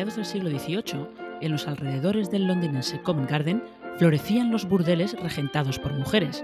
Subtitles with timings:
[0.00, 1.08] Mediados del siglo XVIII,
[1.42, 3.62] en los alrededores del londinense Covent Garden,
[3.98, 6.42] florecían los burdeles regentados por mujeres.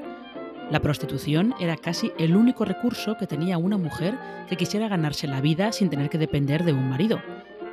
[0.70, 5.41] La prostitución era casi el único recurso que tenía una mujer que quisiera ganarse la
[5.41, 7.19] vida sin tener que depender de un marido.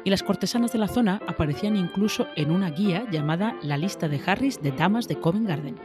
[0.06, 4.22] Y las cortesanas de la zona aparecían incluso en una guía llamada La lista de
[4.26, 5.76] Harris de damas de Covent Garden.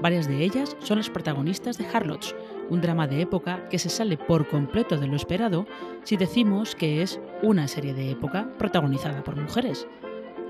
[0.00, 2.36] Varias de ellas son las protagonistas de Harlots,
[2.70, 5.66] un drama de época que se sale por completo de lo esperado
[6.04, 9.86] si decimos que es una serie de época protagonizada por mujeres.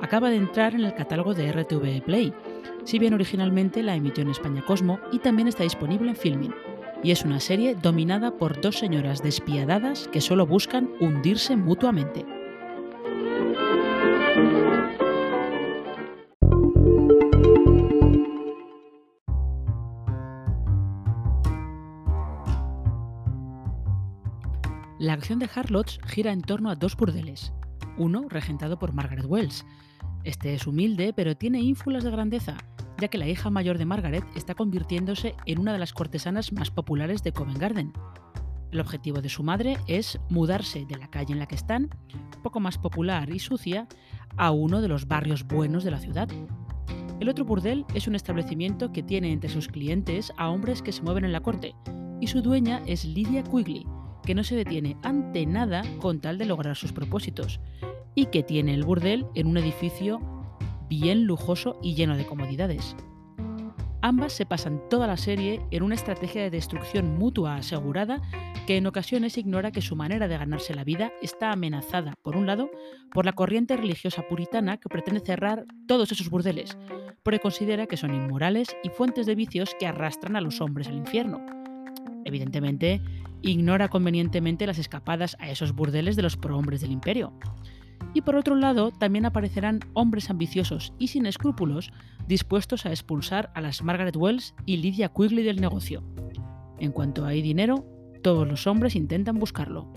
[0.01, 2.33] Acaba de entrar en el catálogo de RTV Play,
[2.85, 6.55] si bien originalmente la emitió en España Cosmo y también está disponible en Filmin.
[7.05, 12.25] Y es una serie dominada por dos señoras despiadadas que solo buscan hundirse mutuamente.
[25.13, 27.53] La acción de Harlots gira en torno a dos burdeles.
[27.99, 29.67] Uno, regentado por Margaret Wells.
[30.25, 32.57] Este es humilde, pero tiene ínfulas de grandeza,
[32.99, 36.71] ya que la hija mayor de Margaret está convirtiéndose en una de las cortesanas más
[36.71, 37.93] populares de Covent Garden.
[38.71, 41.91] El objetivo de su madre es mudarse de la calle en la que están,
[42.43, 43.89] poco más popular y sucia,
[44.39, 46.31] a uno de los barrios buenos de la ciudad.
[47.21, 51.03] El otro burdel es un establecimiento que tiene entre sus clientes a hombres que se
[51.03, 51.75] mueven en la corte,
[52.19, 53.85] y su dueña es Lydia Quigley,
[54.25, 57.61] que no se detiene ante nada con tal de lograr sus propósitos,
[58.15, 60.21] y que tiene el burdel en un edificio
[60.89, 62.95] bien lujoso y lleno de comodidades.
[64.05, 68.21] Ambas se pasan toda la serie en una estrategia de destrucción mutua asegurada
[68.67, 72.47] que en ocasiones ignora que su manera de ganarse la vida está amenazada, por un
[72.47, 72.71] lado,
[73.13, 76.77] por la corriente religiosa puritana que pretende cerrar todos esos burdeles,
[77.23, 80.97] porque considera que son inmorales y fuentes de vicios que arrastran a los hombres al
[80.97, 81.62] infierno.
[82.25, 83.01] Evidentemente,
[83.43, 87.33] ignora convenientemente las escapadas a esos burdeles de los prohombres del imperio.
[88.15, 91.93] Y por otro lado, también aparecerán hombres ambiciosos y sin escrúpulos
[92.27, 96.03] dispuestos a expulsar a las Margaret Wells y Lydia Quigley del negocio.
[96.79, 97.87] En cuanto hay dinero,
[98.23, 99.91] todos los hombres intentan buscarlo.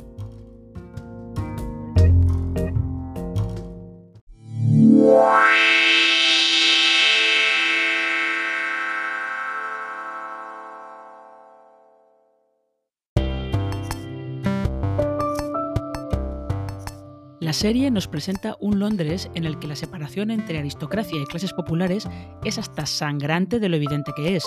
[17.55, 22.07] Serie nos presenta un Londres en el que la separación entre aristocracia y clases populares
[22.43, 24.45] es hasta sangrante de lo evidente que es,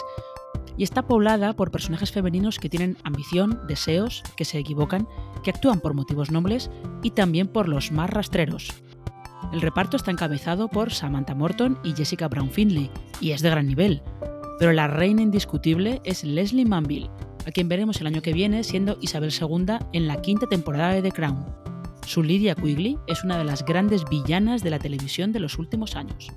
[0.77, 5.09] y está poblada por personajes femeninos que tienen ambición, deseos, que se equivocan,
[5.43, 6.71] que actúan por motivos nobles
[7.03, 8.69] y también por los más rastreros.
[9.53, 13.67] El reparto está encabezado por Samantha Morton y Jessica Brown Findlay, y es de gran
[13.67, 14.03] nivel,
[14.59, 17.11] pero la reina indiscutible es Leslie Manville,
[17.47, 21.03] a quien veremos el año que viene siendo Isabel II en la quinta temporada de
[21.03, 21.68] The Crown.
[22.09, 25.95] Su Lydia Quigley es una de las grandes villanas de la televisión de los últimos
[25.95, 26.33] años.